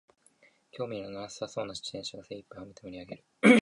[0.71, 3.23] 興味のなさそうな出演者が精いっぱいほめて盛りあげる